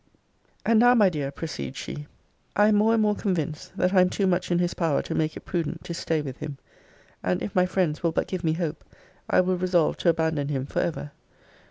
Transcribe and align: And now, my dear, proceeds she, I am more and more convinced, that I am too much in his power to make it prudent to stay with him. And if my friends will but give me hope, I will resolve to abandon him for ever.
And 0.65 0.79
now, 0.79 0.95
my 0.95 1.09
dear, 1.09 1.29
proceeds 1.29 1.77
she, 1.77 2.07
I 2.55 2.69
am 2.69 2.75
more 2.77 2.93
and 2.95 3.03
more 3.03 3.13
convinced, 3.13 3.77
that 3.77 3.93
I 3.93 4.01
am 4.01 4.09
too 4.09 4.25
much 4.25 4.49
in 4.49 4.57
his 4.57 4.73
power 4.73 5.03
to 5.03 5.13
make 5.13 5.37
it 5.37 5.45
prudent 5.45 5.83
to 5.83 5.93
stay 5.93 6.23
with 6.23 6.37
him. 6.37 6.57
And 7.21 7.43
if 7.43 7.53
my 7.53 7.67
friends 7.67 8.01
will 8.01 8.11
but 8.11 8.27
give 8.27 8.43
me 8.43 8.53
hope, 8.53 8.83
I 9.29 9.41
will 9.41 9.59
resolve 9.59 9.97
to 9.97 10.09
abandon 10.09 10.47
him 10.47 10.65
for 10.65 10.79
ever. 10.79 11.11